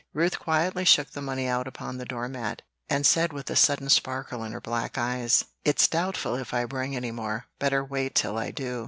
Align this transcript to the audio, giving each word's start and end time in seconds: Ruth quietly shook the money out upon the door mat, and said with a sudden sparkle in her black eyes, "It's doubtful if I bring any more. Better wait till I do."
Ruth 0.15 0.39
quietly 0.39 0.83
shook 0.83 1.11
the 1.11 1.21
money 1.21 1.45
out 1.45 1.67
upon 1.67 1.99
the 1.99 2.05
door 2.05 2.27
mat, 2.27 2.63
and 2.89 3.05
said 3.05 3.31
with 3.31 3.51
a 3.51 3.55
sudden 3.55 3.87
sparkle 3.87 4.43
in 4.43 4.51
her 4.51 4.59
black 4.59 4.97
eyes, 4.97 5.45
"It's 5.63 5.87
doubtful 5.87 6.33
if 6.37 6.55
I 6.55 6.65
bring 6.65 6.95
any 6.95 7.11
more. 7.11 7.45
Better 7.59 7.85
wait 7.85 8.15
till 8.15 8.35
I 8.39 8.49
do." 8.49 8.79